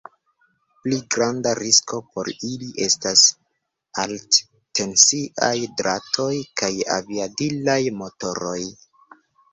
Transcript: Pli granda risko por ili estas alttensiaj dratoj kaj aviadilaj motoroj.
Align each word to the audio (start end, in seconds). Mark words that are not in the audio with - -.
Pli 0.85 0.97
granda 1.15 1.51
risko 1.59 1.99
por 2.15 2.31
ili 2.47 2.69
estas 2.85 3.25
alttensiaj 4.05 5.53
dratoj 5.83 6.33
kaj 6.63 6.71
aviadilaj 6.99 7.81
motoroj. 8.03 8.61